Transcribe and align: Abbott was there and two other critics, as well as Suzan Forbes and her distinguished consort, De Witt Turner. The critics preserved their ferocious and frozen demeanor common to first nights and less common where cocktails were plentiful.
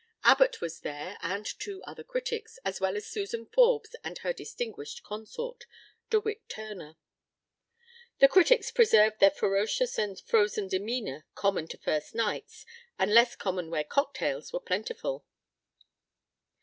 Abbott 0.23 0.61
was 0.61 0.79
there 0.79 1.15
and 1.21 1.45
two 1.45 1.83
other 1.83 2.03
critics, 2.03 2.57
as 2.65 2.81
well 2.81 2.97
as 2.97 3.05
Suzan 3.05 3.45
Forbes 3.45 3.95
and 4.03 4.17
her 4.17 4.33
distinguished 4.33 5.03
consort, 5.03 5.67
De 6.09 6.19
Witt 6.19 6.41
Turner. 6.49 6.97
The 8.17 8.27
critics 8.27 8.71
preserved 8.71 9.19
their 9.19 9.29
ferocious 9.29 9.99
and 9.99 10.19
frozen 10.19 10.67
demeanor 10.67 11.27
common 11.35 11.67
to 11.67 11.77
first 11.77 12.15
nights 12.15 12.65
and 12.97 13.13
less 13.13 13.35
common 13.35 13.69
where 13.69 13.83
cocktails 13.83 14.51
were 14.51 14.59
plentiful. 14.59 15.23